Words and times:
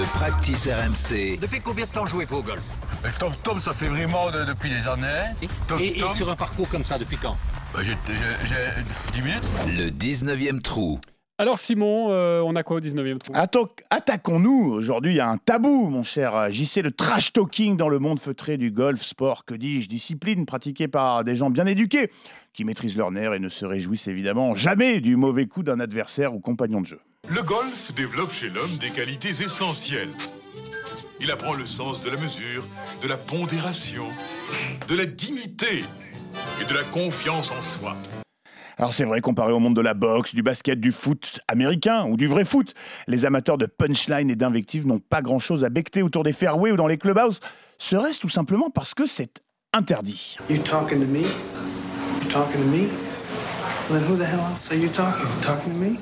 Le 0.00 0.06
practice 0.14 0.66
RMC. 0.66 1.36
Depuis 1.42 1.60
combien 1.60 1.84
de 1.84 1.90
temps 1.90 2.06
jouez-vous 2.06 2.36
au 2.38 2.42
golf? 2.42 2.62
Le 3.04 3.10
Tom 3.18 3.32
Tom, 3.42 3.60
ça 3.60 3.74
fait 3.74 3.88
vraiment 3.88 4.30
de- 4.30 4.46
depuis 4.46 4.70
des 4.70 4.88
années. 4.88 5.28
Tom 5.68 5.78
et, 5.78 5.88
et 5.98 6.00
Tom, 6.00 6.08
sur 6.08 6.30
un 6.30 6.36
parcours 6.36 6.66
comme 6.70 6.84
ça, 6.84 6.96
depuis 6.98 7.18
quand? 7.18 7.36
Bah, 7.74 7.80
j'ai 7.82 7.92
j'ai- 8.08 8.46
j'ai 8.46 8.56
10 9.12 9.20
minutes. 9.20 9.42
Le 9.66 9.90
19e 9.90 10.62
trou. 10.62 10.98
Alors 11.36 11.58
Simon, 11.58 12.06
euh, 12.12 12.40
on 12.42 12.56
a 12.56 12.62
quoi 12.62 12.76
au 12.78 12.80
19e 12.80 13.18
trou? 13.18 13.34
Attaquons-nous. 13.90 14.70
Aujourd'hui, 14.72 15.12
il 15.12 15.16
y 15.16 15.20
a 15.20 15.28
un 15.28 15.36
tabou, 15.36 15.90
mon 15.90 16.02
cher 16.02 16.50
JC, 16.50 16.80
le 16.80 16.92
trash 16.92 17.34
talking 17.34 17.76
dans 17.76 17.90
le 17.90 17.98
monde 17.98 18.20
feutré 18.20 18.56
du 18.56 18.70
golf, 18.70 19.02
sport, 19.02 19.44
que 19.44 19.52
dis-je, 19.54 19.88
discipline 19.90 20.46
pratiquée 20.46 20.88
par 20.88 21.24
des 21.24 21.36
gens 21.36 21.50
bien 21.50 21.66
éduqués, 21.66 22.10
qui 22.54 22.64
maîtrisent 22.64 22.96
leur 22.96 23.10
nerfs 23.10 23.34
et 23.34 23.38
ne 23.38 23.50
se 23.50 23.66
réjouissent 23.66 24.08
évidemment 24.08 24.54
jamais 24.54 25.00
du 25.00 25.16
mauvais 25.16 25.44
coup 25.46 25.62
d'un 25.62 25.78
adversaire 25.78 26.34
ou 26.34 26.40
compagnon 26.40 26.80
de 26.80 26.86
jeu. 26.86 27.00
Le 27.32 27.44
golf 27.44 27.94
développe 27.94 28.32
chez 28.32 28.48
l'homme 28.48 28.76
des 28.80 28.90
qualités 28.90 29.28
essentielles. 29.28 30.10
Il 31.20 31.30
apprend 31.30 31.54
le 31.54 31.64
sens 31.64 32.00
de 32.00 32.10
la 32.10 32.16
mesure, 32.16 32.66
de 33.00 33.06
la 33.06 33.16
pondération, 33.16 34.06
de 34.88 34.96
la 34.96 35.06
dignité 35.06 35.84
et 36.60 36.64
de 36.64 36.74
la 36.74 36.82
confiance 36.82 37.52
en 37.52 37.62
soi. 37.62 37.96
Alors 38.78 38.92
c'est 38.92 39.04
vrai, 39.04 39.20
comparé 39.20 39.52
au 39.52 39.60
monde 39.60 39.76
de 39.76 39.80
la 39.80 39.94
boxe, 39.94 40.34
du 40.34 40.42
basket, 40.42 40.80
du 40.80 40.90
foot 40.90 41.38
américain 41.46 42.04
ou 42.08 42.16
du 42.16 42.26
vrai 42.26 42.44
foot, 42.44 42.74
les 43.06 43.24
amateurs 43.24 43.58
de 43.58 43.66
punchline 43.66 44.28
et 44.28 44.34
d'invectives 44.36 44.84
n'ont 44.84 44.98
pas 44.98 45.22
grand-chose 45.22 45.62
à 45.62 45.68
becter 45.68 46.02
autour 46.02 46.24
des 46.24 46.32
fairways 46.32 46.72
ou 46.72 46.76
dans 46.76 46.88
les 46.88 46.98
clubhouses, 46.98 47.38
serait-ce 47.78 48.18
tout 48.18 48.28
simplement 48.28 48.70
parce 48.70 48.92
que 48.92 49.06
c'est 49.06 49.40
interdit? 49.72 50.36
You 50.48 50.58
talking 50.58 50.98
to 50.98 51.06
me? 51.06 51.20
You 51.20 52.28
talking 52.28 52.60
to 52.60 52.66
me? 52.66 52.88
Then 53.88 54.02
who 54.08 54.16
the 54.16 54.26
hell 54.26 54.40
else 54.40 54.68
are 54.72 54.76
you 54.76 54.88
talking? 54.88 55.28
Talking 55.42 55.72
to 55.74 55.78
me? 55.78 55.98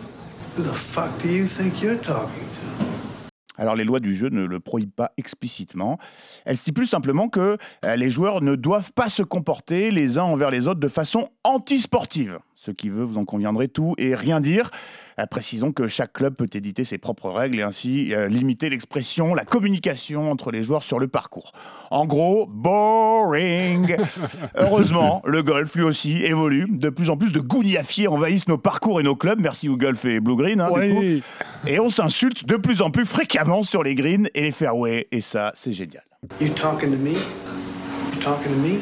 Alors 3.58 3.74
les 3.74 3.84
lois 3.84 4.00
du 4.00 4.14
jeu 4.14 4.28
ne 4.28 4.44
le 4.44 4.60
prohibent 4.60 4.94
pas 4.94 5.12
explicitement. 5.16 5.98
Elles 6.44 6.56
stipulent 6.56 6.86
simplement 6.86 7.28
que 7.28 7.58
euh, 7.84 7.96
les 7.96 8.08
joueurs 8.08 8.41
ne 8.41 8.55
doivent 8.55 8.92
pas 8.92 9.08
se 9.08 9.22
comporter 9.22 9.91
les 9.91 10.16
uns 10.16 10.22
envers 10.22 10.50
les 10.50 10.68
autres 10.68 10.80
de 10.80 10.88
façon 10.88 11.28
antisportive. 11.42 12.38
Ce 12.55 12.70
qui 12.70 12.88
veut, 12.88 13.02
vous 13.02 13.18
en 13.18 13.24
conviendrez, 13.24 13.68
tout 13.68 13.94
et 13.98 14.14
rien 14.14 14.41
dire. 14.41 14.70
Euh, 15.19 15.27
précisons 15.27 15.72
que 15.72 15.88
chaque 15.88 16.12
club 16.12 16.34
peut 16.34 16.47
éditer 16.52 16.84
ses 16.84 16.98
propres 16.98 17.30
règles 17.30 17.58
et 17.58 17.62
ainsi 17.62 18.14
euh, 18.14 18.28
limiter 18.28 18.70
l'expression, 18.70 19.34
la 19.34 19.44
communication 19.44 20.30
entre 20.30 20.50
les 20.50 20.62
joueurs 20.62 20.83
sur 20.84 20.98
le 20.98 21.08
parcours. 21.08 21.52
En 21.91 22.06
gros, 22.06 22.47
boring. 22.47 23.96
Heureusement, 24.56 25.22
le 25.24 25.42
golf 25.42 25.74
lui 25.74 25.83
aussi 25.83 26.22
évolue. 26.24 26.66
De 26.69 26.89
plus 26.89 27.11
en 27.11 27.16
plus 27.16 27.33
de 27.33 27.41
gougnafiers 27.41 28.08
envahissent 28.08 28.48
nos 28.48 28.58
parcours 28.58 29.00
et 29.00 29.02
nos 29.02 29.16
clubs. 29.16 29.41
Merci 29.41 29.69
au 29.69 29.77
golf 29.77 30.05
et 30.05 30.20
Blue 30.20 30.36
Green. 30.36 30.61
hein, 30.61 30.69
du 30.69 30.94
coup. 30.94 31.00
Oui. 31.00 31.22
Et 31.66 31.80
on 31.80 31.91
s'insulte 31.91 32.46
de 32.46 32.56
plus 32.56 32.80
en 32.80 32.91
plus 32.91 33.05
fréquemment 33.06 33.62
sur 33.62 33.83
les 33.83 33.94
greens 33.94 34.28
et 34.34 34.42
les 34.42 34.52
fairways. 34.52 35.06
Et 35.11 35.20
ça, 35.20 35.50
c'est 35.55 35.72
génial. 35.72 36.02
You 36.41 36.48
talking 36.50 36.91
to 36.91 36.96
me? 36.98 37.12
You 37.12 38.20
talking 38.20 38.52
to 38.52 38.58
me? 38.58 38.78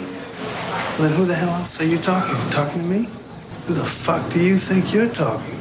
Well, 0.99 1.09
then 1.09 1.19
who 1.19 1.27
the 1.27 1.35
hell 1.35 1.51
else 1.51 1.81
are 1.81 1.87
you 1.87 1.99
talking? 1.99 2.35
Talking 2.51 2.83
to 2.83 2.89
me? 2.89 3.09
Who 3.69 3.75
the 3.75 3.85
fuck 3.85 4.23
do 4.33 4.39
you 4.41 4.57
think 4.59 4.93
you're 4.93 5.09
talking 5.09 5.51
to? 5.51 5.56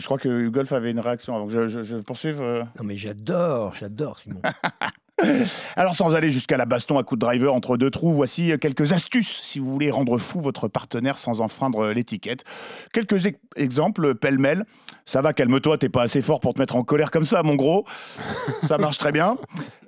Je 0.00 0.04
crois 0.06 0.18
que 0.18 0.48
Golf 0.48 0.72
avait 0.72 0.90
une 0.90 0.98
réaction 1.00 1.36
avant 1.36 1.46
que 1.46 1.52
je, 1.52 1.68
je- 1.68 1.82
je 1.84 1.96
poursuive. 1.98 2.40
euh. 2.40 2.62
Non 2.78 2.84
mais 2.84 2.96
j'adore, 2.96 3.74
j'adore 3.78 4.18
Simon. 4.18 4.40
Alors, 5.76 5.94
sans 5.94 6.14
aller 6.14 6.30
jusqu'à 6.30 6.56
la 6.56 6.64
baston 6.64 6.96
à 6.96 7.02
coup 7.04 7.14
de 7.14 7.20
driver 7.20 7.52
entre 7.52 7.76
deux 7.76 7.90
trous, 7.90 8.10
voici 8.12 8.54
quelques 8.58 8.92
astuces 8.92 9.40
si 9.42 9.58
vous 9.58 9.70
voulez 9.70 9.90
rendre 9.90 10.16
fou 10.16 10.40
votre 10.40 10.66
partenaire 10.66 11.18
sans 11.18 11.42
enfreindre 11.42 11.88
l'étiquette. 11.88 12.44
Quelques 12.94 13.26
ex- 13.26 13.38
exemples 13.56 14.14
pêle-mêle. 14.14 14.64
Ça 15.04 15.20
va, 15.20 15.34
calme-toi, 15.34 15.76
t'es 15.76 15.90
pas 15.90 16.02
assez 16.04 16.22
fort 16.22 16.40
pour 16.40 16.54
te 16.54 16.58
mettre 16.58 16.74
en 16.76 16.84
colère 16.84 17.10
comme 17.10 17.26
ça, 17.26 17.42
mon 17.42 17.54
gros. 17.54 17.84
Ça 18.66 18.78
marche 18.78 18.96
très 18.96 19.12
bien. 19.12 19.36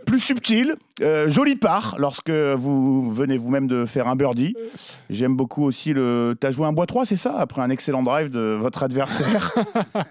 Plus 0.07 0.21
subtil, 0.21 0.77
euh, 1.01 1.29
joli 1.29 1.57
part 1.57 1.97
lorsque 1.99 2.31
vous 2.31 3.13
venez 3.13 3.37
vous-même 3.37 3.67
de 3.67 3.87
faire 3.87 4.09
un 4.09 4.17
birdie. 4.17 4.55
J'aime 5.11 5.37
beaucoup 5.37 5.65
aussi 5.65 5.93
le. 5.93 6.37
T'as 6.39 6.51
joué 6.51 6.67
un 6.67 6.73
bois 6.73 6.87
3, 6.87 7.07
c'est 7.07 7.17
ça 7.17 7.37
Après 7.39 7.63
un 7.63 7.71
excellent 7.71 8.03
drive 8.03 8.31
de 8.31 8.57
votre 8.59 8.83
adversaire. 8.83 9.55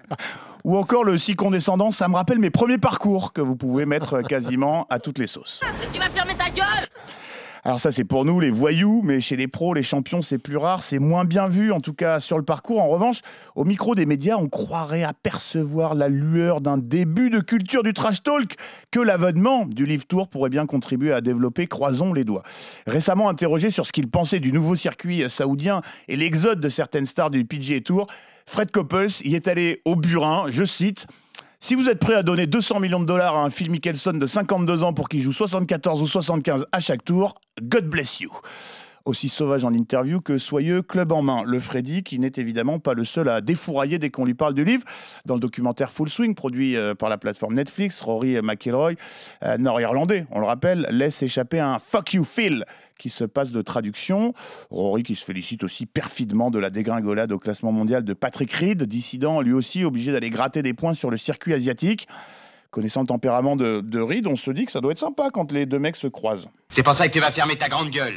Ou 0.64 0.76
encore 0.76 1.02
le 1.02 1.18
si 1.18 1.34
condescendant, 1.34 1.90
ça 1.90 2.06
me 2.08 2.14
rappelle 2.14 2.38
mes 2.38 2.50
premiers 2.50 2.78
parcours 2.78 3.32
que 3.32 3.40
vous 3.40 3.56
pouvez 3.56 3.84
mettre 3.84 4.22
quasiment 4.22 4.86
à 4.90 5.00
toutes 5.00 5.18
les 5.18 5.26
sauces. 5.26 5.60
Tu 5.92 5.98
vas 5.98 6.08
fermer 6.08 6.34
ta 6.36 6.50
gueule 6.50 6.88
Alors 7.64 7.78
ça 7.78 7.92
c'est 7.92 8.02
pour 8.02 8.24
nous 8.24 8.40
les 8.40 8.50
voyous, 8.50 9.02
mais 9.04 9.20
chez 9.20 9.36
les 9.36 9.46
pros, 9.46 9.72
les 9.72 9.84
champions 9.84 10.20
c'est 10.20 10.38
plus 10.38 10.56
rare, 10.56 10.82
c'est 10.82 10.98
moins 10.98 11.24
bien 11.24 11.46
vu 11.46 11.70
en 11.70 11.78
tout 11.78 11.94
cas 11.94 12.18
sur 12.18 12.36
le 12.36 12.44
parcours. 12.44 12.80
En 12.80 12.88
revanche, 12.88 13.20
au 13.54 13.64
micro 13.64 13.94
des 13.94 14.04
médias, 14.04 14.36
on 14.36 14.48
croirait 14.48 15.04
apercevoir 15.04 15.94
la 15.94 16.08
lueur 16.08 16.60
d'un 16.60 16.76
début 16.76 17.30
de 17.30 17.38
culture 17.38 17.84
du 17.84 17.92
trash 17.92 18.20
talk 18.24 18.56
que 18.90 18.98
l'avènement 18.98 19.64
du 19.64 19.86
Live 19.86 20.06
Tour 20.06 20.26
pourrait 20.26 20.50
bien 20.50 20.66
contribuer 20.66 21.12
à 21.12 21.20
développer, 21.20 21.68
croisons 21.68 22.12
les 22.12 22.24
doigts. 22.24 22.42
Récemment 22.88 23.28
interrogé 23.28 23.70
sur 23.70 23.86
ce 23.86 23.92
qu'il 23.92 24.10
pensait 24.10 24.40
du 24.40 24.50
nouveau 24.50 24.74
circuit 24.74 25.22
saoudien 25.30 25.82
et 26.08 26.16
l'exode 26.16 26.60
de 26.60 26.68
certaines 26.68 27.06
stars 27.06 27.30
du 27.30 27.44
PGA 27.44 27.80
Tour, 27.80 28.08
Fred 28.44 28.72
Couples 28.72 29.06
y 29.22 29.36
est 29.36 29.46
allé 29.46 29.82
au 29.84 29.94
burin, 29.94 30.46
je 30.48 30.64
cite 30.64 31.06
si 31.62 31.76
vous 31.76 31.88
êtes 31.88 32.00
prêt 32.00 32.14
à 32.16 32.24
donner 32.24 32.48
200 32.48 32.80
millions 32.80 32.98
de 32.98 33.04
dollars 33.04 33.36
à 33.36 33.44
un 33.44 33.48
Phil 33.48 33.70
Mickelson 33.70 34.14
de 34.14 34.26
52 34.26 34.82
ans 34.82 34.92
pour 34.92 35.08
qu'il 35.08 35.22
joue 35.22 35.32
74 35.32 36.02
ou 36.02 36.08
75 36.08 36.66
à 36.72 36.80
chaque 36.80 37.04
tour, 37.04 37.40
God 37.62 37.84
bless 37.84 38.18
you. 38.18 38.32
Aussi 39.04 39.28
sauvage 39.28 39.64
en 39.64 39.72
interview 39.72 40.20
que 40.20 40.38
soyeux, 40.38 40.82
club 40.82 41.10
en 41.10 41.22
main. 41.22 41.42
Le 41.44 41.58
Freddy, 41.58 42.04
qui 42.04 42.18
n'est 42.18 42.32
évidemment 42.36 42.78
pas 42.78 42.94
le 42.94 43.04
seul 43.04 43.28
à 43.28 43.40
défourailler 43.40 43.98
dès 43.98 44.10
qu'on 44.10 44.24
lui 44.24 44.34
parle 44.34 44.54
du 44.54 44.64
livre. 44.64 44.84
Dans 45.24 45.34
le 45.34 45.40
documentaire 45.40 45.90
Full 45.90 46.08
Swing, 46.08 46.34
produit 46.34 46.76
euh, 46.76 46.94
par 46.94 47.08
la 47.08 47.18
plateforme 47.18 47.54
Netflix, 47.54 48.00
Rory 48.00 48.40
McIlroy, 48.40 48.92
euh, 49.42 49.58
nord-irlandais, 49.58 50.26
on 50.30 50.38
le 50.38 50.46
rappelle, 50.46 50.86
laisse 50.90 51.22
échapper 51.22 51.58
un 51.58 51.78
Fuck 51.80 52.14
you 52.14 52.24
Phil 52.24 52.64
qui 52.98 53.10
se 53.10 53.24
passe 53.24 53.50
de 53.50 53.60
traduction. 53.62 54.34
Rory 54.70 55.02
qui 55.02 55.16
se 55.16 55.24
félicite 55.24 55.64
aussi 55.64 55.86
perfidement 55.86 56.52
de 56.52 56.60
la 56.60 56.70
dégringolade 56.70 57.32
au 57.32 57.38
classement 57.40 57.72
mondial 57.72 58.04
de 58.04 58.14
Patrick 58.14 58.52
Reed, 58.52 58.84
dissident 58.84 59.40
lui 59.40 59.52
aussi 59.52 59.84
obligé 59.84 60.12
d'aller 60.12 60.30
gratter 60.30 60.62
des 60.62 60.74
points 60.74 60.94
sur 60.94 61.10
le 61.10 61.16
circuit 61.16 61.54
asiatique. 61.54 62.06
Connaissant 62.70 63.00
le 63.00 63.08
tempérament 63.08 63.56
de, 63.56 63.80
de 63.80 64.00
Reed, 64.00 64.26
on 64.26 64.36
se 64.36 64.50
dit 64.50 64.64
que 64.64 64.72
ça 64.72 64.80
doit 64.80 64.92
être 64.92 64.98
sympa 64.98 65.30
quand 65.30 65.50
les 65.50 65.66
deux 65.66 65.80
mecs 65.80 65.96
se 65.96 66.06
croisent. 66.06 66.48
C'est 66.70 66.82
pour 66.82 66.94
ça 66.94 67.08
que 67.08 67.12
tu 67.12 67.20
vas 67.20 67.32
fermer 67.32 67.56
ta 67.56 67.68
grande 67.68 67.90
gueule. 67.90 68.14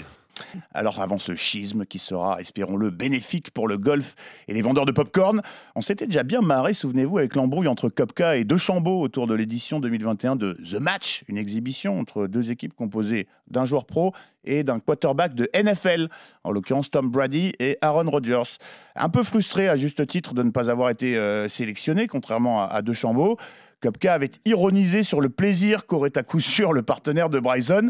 Alors 0.74 1.02
avant 1.02 1.20
ce 1.20 1.36
schisme 1.36 1.86
qui 1.86 2.00
sera, 2.00 2.40
espérons-le, 2.42 2.90
bénéfique 2.90 3.52
pour 3.52 3.68
le 3.68 3.78
golf 3.78 4.16
et 4.48 4.54
les 4.54 4.62
vendeurs 4.62 4.86
de 4.86 4.92
popcorn, 4.92 5.42
on 5.76 5.82
s'était 5.82 6.06
déjà 6.06 6.24
bien 6.24 6.42
marré, 6.42 6.74
souvenez-vous, 6.74 7.18
avec 7.18 7.36
l'embrouille 7.36 7.68
entre 7.68 7.90
Kopka 7.90 8.38
et 8.38 8.44
De 8.44 8.58
Chambaud 8.58 9.02
autour 9.02 9.28
de 9.28 9.34
l'édition 9.34 9.80
2021 9.80 10.36
de 10.36 10.54
The 10.54 10.80
Match, 10.80 11.24
une 11.28 11.38
exhibition 11.38 12.00
entre 12.00 12.28
deux 12.28 12.52
équipes 12.52 12.74
composées 12.74 13.28
d'un 13.48 13.66
joueur 13.66 13.86
pro 13.86 14.14
et 14.44 14.64
d'un 14.64 14.80
quarterback 14.80 15.34
de 15.36 15.50
NFL, 15.56 16.08
en 16.44 16.52
l'occurrence 16.52 16.92
Tom 16.92 17.10
Brady 17.10 17.54
et 17.60 17.78
Aaron 17.82 18.10
Rodgers. 18.10 18.58
Un 18.96 19.10
peu 19.10 19.24
frustré 19.24 19.68
à 19.68 19.76
juste 19.76 20.06
titre 20.08 20.34
de 20.34 20.44
ne 20.44 20.52
pas 20.52 20.70
avoir 20.70 20.90
été 20.90 21.18
euh, 21.18 21.50
sélectionné, 21.50 22.08
contrairement 22.08 22.62
à, 22.62 22.66
à 22.66 22.82
De 22.82 22.94
Chambaud, 22.94 23.38
Kopka 23.82 24.14
avait 24.14 24.32
ironisé 24.46 25.04
sur 25.04 25.22
le 25.22 25.30
plaisir 25.30 25.86
qu'aurait 25.86 26.18
à 26.18 26.24
coup 26.24 26.40
sûr 26.40 26.74
le 26.74 26.82
partenaire 26.82 27.30
de 27.30 27.40
Bryson. 27.40 27.90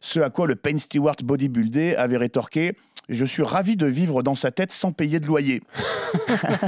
Ce 0.00 0.20
à 0.20 0.30
quoi 0.30 0.46
le 0.46 0.54
Payne 0.54 0.78
Stewart 0.78 1.16
bodybuildé 1.24 1.94
avait 1.96 2.18
rétorqué 2.18 2.76
Je 3.08 3.24
suis 3.24 3.42
ravi 3.42 3.76
de 3.76 3.86
vivre 3.86 4.22
dans 4.22 4.34
sa 4.34 4.50
tête 4.50 4.72
sans 4.72 4.92
payer 4.92 5.18
de 5.18 5.26
loyer. 5.26 5.62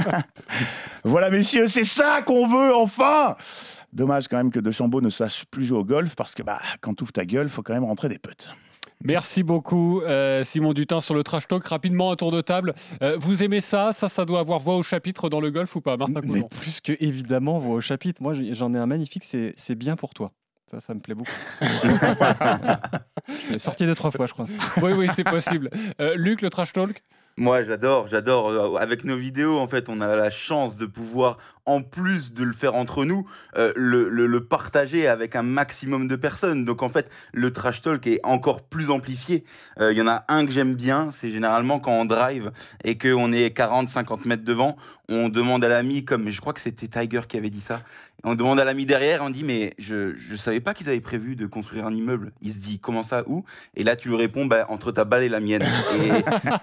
voilà, 1.03 1.29
messieurs, 1.29 1.67
c'est 1.67 1.83
ça 1.83 2.21
qu'on 2.23 2.47
veut, 2.47 2.75
enfin 2.75 3.35
Dommage 3.93 4.27
quand 4.27 4.37
même 4.37 4.51
que 4.51 4.59
De 4.59 4.71
Chambaud 4.71 5.01
ne 5.01 5.09
sache 5.09 5.45
plus 5.45 5.65
jouer 5.65 5.79
au 5.79 5.85
golf 5.85 6.15
parce 6.15 6.33
que 6.33 6.43
bah, 6.43 6.59
quand 6.81 6.95
tu 6.95 7.03
ouvres 7.03 7.13
ta 7.13 7.25
gueule, 7.25 7.47
faut 7.47 7.63
quand 7.63 7.73
même 7.73 7.85
rentrer 7.85 8.09
des 8.09 8.19
putts. 8.19 8.49
Merci 9.03 9.43
beaucoup, 9.43 10.01
euh, 10.01 10.43
Simon 10.43 10.73
Dutin, 10.73 11.01
sur 11.01 11.13
le 11.13 11.23
trash 11.23 11.47
talk. 11.47 11.65
Rapidement, 11.65 12.11
un 12.11 12.15
tour 12.15 12.31
de 12.31 12.41
table. 12.41 12.73
Euh, 13.01 13.15
vous 13.19 13.43
aimez 13.43 13.61
ça? 13.61 13.93
Ça, 13.93 14.09
ça 14.09 14.25
doit 14.25 14.39
avoir 14.39 14.59
voix 14.59 14.75
au 14.75 14.83
chapitre 14.83 15.29
dans 15.29 15.39
le 15.39 15.51
golf 15.51 15.75
ou 15.75 15.81
pas, 15.81 15.97
Martin 15.97 16.21
Mais 16.23 16.27
Coulon 16.27 16.47
plus 16.49 16.81
que 16.81 16.93
évidemment, 16.99 17.59
voix 17.59 17.75
au 17.75 17.81
chapitre. 17.81 18.21
Moi, 18.21 18.33
j'en 18.33 18.73
ai 18.73 18.77
un 18.77 18.87
magnifique, 18.87 19.23
c'est 19.23 19.53
c'est 19.55 19.75
bien 19.75 19.95
pour 19.95 20.13
toi. 20.13 20.29
Ça, 20.71 20.81
ça 20.81 20.93
me 20.93 20.99
plaît 20.99 21.15
beaucoup. 21.15 21.31
Sorti 23.57 23.85
deux, 23.85 23.95
trois 23.95 24.11
fois, 24.11 24.25
je 24.25 24.33
crois. 24.33 24.47
Oui, 24.81 24.91
oui, 24.93 25.07
c'est 25.15 25.23
possible. 25.23 25.69
Euh, 26.01 26.15
Luc, 26.15 26.41
le 26.41 26.49
trash 26.49 26.73
talk? 26.73 27.03
Moi, 27.39 27.63
j'adore, 27.63 28.07
j'adore. 28.07 28.49
Euh, 28.49 28.75
Avec 28.77 29.03
nos 29.03 29.15
vidéos, 29.15 29.59
en 29.59 29.67
fait, 29.67 29.89
on 29.89 30.01
a 30.01 30.15
la 30.15 30.31
chance 30.31 30.75
de 30.75 30.87
pouvoir, 30.87 31.37
en 31.67 31.83
plus 31.83 32.33
de 32.33 32.43
le 32.43 32.53
faire 32.53 32.73
entre 32.73 33.05
nous, 33.05 33.29
euh, 33.57 33.71
le, 33.75 34.39
partager 34.43 35.07
avec 35.07 35.35
un 35.35 35.43
maximum 35.43 36.07
de 36.07 36.15
personnes. 36.15 36.65
Donc, 36.65 36.81
en 36.81 36.89
fait, 36.89 37.11
le 37.33 37.53
trash 37.53 37.81
talk 37.81 38.07
est 38.07 38.19
encore 38.23 38.63
plus 38.63 38.89
amplifié. 38.89 39.43
Euh, 39.79 39.91
Il 39.91 39.97
y 39.99 40.01
en 40.01 40.07
a 40.07 40.25
un 40.29 40.47
que 40.47 40.51
j'aime 40.51 40.73
bien, 40.73 41.11
c'est 41.11 41.29
généralement 41.29 41.79
quand 41.79 41.91
on 41.91 42.05
drive 42.05 42.51
et 42.83 42.97
qu'on 42.97 43.31
est 43.31 43.51
40, 43.55 43.87
50 43.87 44.25
mètres 44.25 44.43
devant, 44.43 44.75
on 45.07 45.29
demande 45.29 45.63
à 45.63 45.67
l'ami, 45.67 46.05
comme 46.05 46.29
je 46.29 46.41
crois 46.41 46.53
que 46.53 46.59
c'était 46.59 46.87
Tiger 46.87 47.21
qui 47.27 47.37
avait 47.37 47.51
dit 47.51 47.61
ça, 47.61 47.81
on 48.23 48.35
demande 48.35 48.59
à 48.59 48.65
l'ami 48.65 48.85
derrière, 48.85 49.21
on 49.21 49.29
dit, 49.29 49.43
mais 49.43 49.73
je 49.77 50.15
ne 50.31 50.37
savais 50.37 50.59
pas 50.59 50.73
qu'ils 50.73 50.89
avaient 50.89 50.99
prévu 50.99 51.35
de 51.35 51.45
construire 51.45 51.85
un 51.85 51.93
immeuble. 51.93 52.31
Il 52.41 52.51
se 52.51 52.57
dit, 52.57 52.79
comment 52.79 53.03
ça, 53.03 53.23
où? 53.27 53.45
Et 53.75 53.83
là, 53.83 53.95
tu 53.95 54.09
lui 54.09 54.17
réponds, 54.17 54.47
bah, 54.47 54.65
entre 54.69 54.91
ta 54.91 55.05
balle 55.05 55.23
et 55.23 55.29
la 55.29 55.39
mienne. 55.39 55.65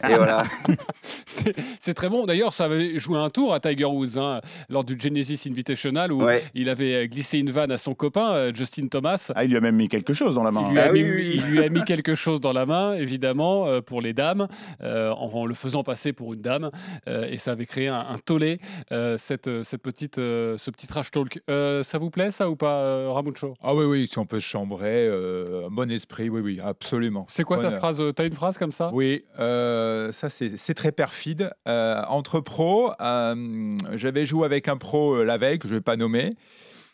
Et 0.08 0.14
voilà. 0.14 0.44
C'est- 1.80 1.94
très 1.94 2.08
bon. 2.08 2.26
D'ailleurs, 2.26 2.52
ça 2.52 2.64
avait 2.64 2.98
joué 2.98 3.18
un 3.18 3.30
tour 3.30 3.54
à 3.54 3.60
Tiger 3.60 3.84
Woods 3.84 4.16
hein, 4.18 4.40
lors 4.68 4.84
du 4.84 4.98
Genesis 4.98 5.48
Invitational 5.48 6.12
où 6.12 6.24
Ouais. 6.24 6.42
il 6.54 6.68
avait 6.68 6.94
euh, 6.94 7.06
glissé 7.06 7.38
une 7.38 7.50
vanne 7.50 7.70
à 7.70 7.76
son 7.76 7.94
copain, 7.94 8.32
euh, 8.32 8.52
Justin 8.54 8.88
Thomas. 8.88 9.30
Ah, 9.34 9.44
il 9.44 9.50
lui 9.50 9.56
a 9.56 9.60
même 9.60 9.76
mis 9.76 9.88
quelque 9.88 10.12
chose 10.12 10.34
dans 10.34 10.42
la 10.42 10.50
main. 10.50 10.64
Il 10.68 10.72
lui, 10.72 10.78
a 10.80 10.84
Ah 10.88 10.92
mis, 10.92 11.02
oui, 11.02 11.10
oui, 11.10 11.22
oui. 11.26 11.32
il 11.36 11.50
lui 11.50 11.62
a 11.62 11.68
mis 11.68 11.84
quelque 11.84 12.14
chose 12.14 12.40
dans 12.40 12.52
la 12.52 12.66
main, 12.66 12.94
évidemment, 12.94 13.66
euh, 13.66 13.80
pour 13.80 14.00
les 14.00 14.12
dames, 14.12 14.48
euh, 14.82 15.10
en, 15.12 15.44
le 15.46 15.54
faisant 15.54 15.82
passer 15.82 16.12
pour 16.12 16.32
une 16.34 16.40
dame. 16.40 16.70
euh, 17.08 17.26
et 17.30 17.36
ça 17.36 17.52
avait 17.52 17.66
créé 17.66 17.88
un, 17.88 17.98
un 18.00 18.18
tollé, 18.18 18.58
euh, 18.92 19.18
cette, 19.18 19.62
cette 19.64 19.82
petite, 19.82 20.18
euh, 20.18 20.56
ce 20.58 20.70
petit 20.70 20.86
trash 20.86 21.10
talk. 21.10 21.40
Euh, 21.50 21.82
ça 21.82 21.98
vous 21.98 22.10
plaît, 22.10 22.30
ça, 22.30 22.48
ou 22.48 22.56
pas, 22.56 22.78
euh, 22.80 23.10
Ramucho? 23.10 23.54
Ah 23.62 23.74
oui, 23.74 23.84
oui, 23.84 24.08
si 24.10 24.18
on 24.18 24.26
peut 24.26 24.40
se 24.40 24.46
chambrer, 24.46 25.06
euh, 25.06 25.66
un 25.66 25.70
bon 25.70 25.90
esprit, 25.90 26.28
oui, 26.30 26.40
oui, 26.40 26.60
absolument. 26.62 27.26
C'est 27.28 27.44
quoi 27.44 27.58
ta 27.58 27.72
phrase 27.78 28.02
T'as 28.16 28.24
une 28.26 28.32
phrase 28.34 28.56
comme 28.58 28.72
ça? 28.72 28.90
Oui, 28.92 29.24
euh, 29.38 30.10
ça 30.12 30.28
c'est 30.30 30.53
c'est 30.56 30.74
très 30.74 30.92
perfide. 30.92 31.52
Euh, 31.66 32.02
entre 32.08 32.40
pros, 32.40 32.92
euh, 33.00 33.76
j'avais 33.92 34.26
joué 34.26 34.44
avec 34.44 34.68
un 34.68 34.76
pro 34.76 35.16
euh, 35.16 35.24
la 35.24 35.36
veille, 35.36 35.58
que 35.58 35.68
je 35.68 35.74
ne 35.74 35.78
vais 35.78 35.82
pas 35.82 35.96
nommer. 35.96 36.30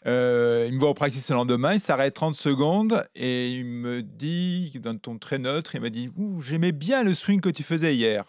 Il 0.07 0.11
me 0.11 0.79
voit 0.79 0.91
au 0.91 0.95
practice 0.95 1.29
le 1.29 1.37
lendemain, 1.37 1.75
il 1.75 1.81
s'arrête 1.81 2.15
30 2.15 2.35
secondes 2.35 3.05
et 3.15 3.51
il 3.51 3.67
me 3.67 4.03
dit, 4.03 4.73
d'un 4.77 4.97
ton 4.97 5.19
très 5.19 5.39
neutre, 5.39 5.75
il 5.75 5.83
m'a 5.83 5.91
dit 5.91 6.11
J'aimais 6.41 6.73
bien 6.73 7.05
le 7.05 7.13
swing 7.13 7.41
que 7.41 7.51
tu 7.51 7.63
faisais 7.63 7.95
hier. 7.95 8.25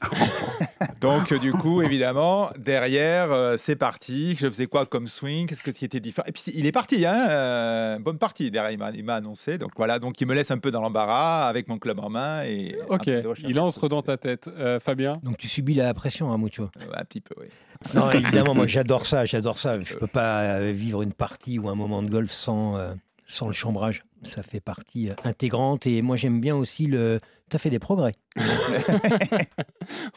Donc, 1.00 1.32
du 1.34 1.52
coup, 1.52 1.82
évidemment, 1.82 2.50
derrière, 2.58 3.32
euh, 3.32 3.56
c'est 3.58 3.76
parti. 3.76 4.34
Je 4.38 4.46
faisais 4.48 4.66
quoi 4.66 4.86
comme 4.86 5.06
swing? 5.06 5.46
Qu'est-ce 5.46 5.62
que 5.62 5.70
qui 5.70 5.84
était 5.84 6.00
différent? 6.00 6.26
Et 6.26 6.32
puis, 6.32 6.42
il 6.54 6.66
est 6.66 6.72
parti, 6.72 7.04
hein 7.06 7.26
euh, 7.28 7.98
bonne 7.98 8.18
partie. 8.18 8.50
Derrière, 8.50 8.70
il 8.70 8.78
m'a- 8.78 8.90
il 8.90 9.04
m'a 9.04 9.14
annoncé. 9.16 9.58
Donc, 9.58 9.72
voilà, 9.76 9.98
donc 9.98 10.20
il 10.20 10.26
me 10.26 10.34
laisse 10.34 10.50
un 10.50 10.58
peu 10.58 10.70
dans 10.70 10.80
l'embarras 10.80 11.46
avec 11.48 11.68
mon 11.68 11.78
club 11.78 11.98
en 12.00 12.08
main. 12.10 12.44
Et 12.44 12.76
Ok, 12.88 13.08
il 13.48 13.60
entre 13.60 13.88
dans 13.88 14.02
ta 14.02 14.16
tête. 14.16 14.48
Euh, 14.58 14.80
Fabien? 14.80 15.20
Donc 15.22 15.36
tu 15.38 15.48
subis 15.48 15.74
la 15.74 15.92
pression, 15.94 16.32
hein, 16.32 16.38
Mucho. 16.38 16.70
Un 16.94 17.04
petit 17.04 17.20
peu, 17.20 17.34
oui. 17.38 17.46
Non, 17.94 18.10
évidemment, 18.10 18.54
moi 18.54 18.66
j'adore 18.66 19.06
ça, 19.06 19.24
j'adore 19.26 19.58
ça. 19.58 19.80
Je 19.80 19.94
peux 19.94 20.06
pas 20.06 20.60
vivre 20.72 21.02
une 21.02 21.12
partie 21.12 21.58
ou 21.58 21.68
un 21.68 21.74
moment 21.74 22.02
de 22.02 22.10
golf 22.10 22.30
sans, 22.30 22.76
euh, 22.76 22.92
sans 23.26 23.46
le 23.46 23.52
chambrage. 23.54 24.04
Ça 24.22 24.42
fait 24.42 24.60
partie 24.60 25.08
euh, 25.08 25.14
intégrante 25.24 25.86
et 25.86 26.02
moi 26.02 26.16
j'aime 26.16 26.40
bien 26.40 26.54
aussi 26.56 26.86
le. 26.86 27.20
Tu 27.48 27.56
as 27.56 27.58
fait 27.58 27.70
des 27.70 27.78
progrès. 27.80 28.14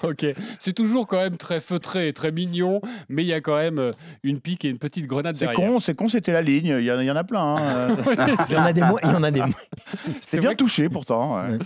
Ok, 0.04 0.26
c'est 0.60 0.74
toujours 0.74 1.08
quand 1.08 1.18
même 1.18 1.38
très 1.38 1.62
feutré 1.62 2.08
et 2.10 2.14
très 2.14 2.32
mignon, 2.32 2.82
mais 3.10 3.24
il 3.24 3.28
y 3.28 3.34
a 3.34 3.42
quand 3.42 3.56
même 3.56 3.80
euh, 3.80 3.92
une 4.22 4.40
pique 4.40 4.66
et 4.66 4.70
une 4.70 4.78
petite 4.78 5.08
grenade 5.08 5.36
C'est 5.36 5.46
derrière. 5.48 5.68
con, 5.72 5.80
c'est 5.80 5.96
con, 5.96 6.08
c'était 6.10 6.34
la 6.34 6.42
ligne. 6.42 6.76
Il 6.80 6.84
y, 6.86 6.92
en 6.92 6.98
a- 6.98 7.04
il 7.04 7.08
y 7.08 7.12
en 7.12 7.16
a 7.16 7.24
plein. 7.24 7.56
hein. 7.58 7.98
Il 8.50 8.54
y 8.54 8.58
en 8.58 8.64
a 8.64 8.74
des 8.74 8.82
moins, 8.82 9.00
il 9.04 9.10
y 9.10 9.14
en 9.16 9.24
a 9.24 9.32
des 9.32 9.40
moins. 9.40 9.50
C'était 10.22 10.40
bien 10.40 10.54
touché 10.56 10.90
pourtant. 10.90 11.36
ouais. 11.38 11.58